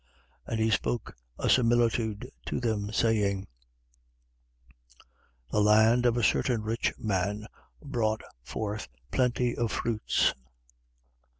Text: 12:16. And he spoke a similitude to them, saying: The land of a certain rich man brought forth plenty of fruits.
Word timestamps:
12:16. 0.47 0.51
And 0.51 0.59
he 0.59 0.71
spoke 0.71 1.15
a 1.37 1.47
similitude 1.47 2.31
to 2.47 2.59
them, 2.59 2.91
saying: 2.91 3.45
The 5.51 5.61
land 5.61 6.07
of 6.07 6.17
a 6.17 6.23
certain 6.23 6.63
rich 6.63 6.91
man 6.97 7.45
brought 7.83 8.23
forth 8.41 8.87
plenty 9.11 9.55
of 9.55 9.71
fruits. 9.71 10.33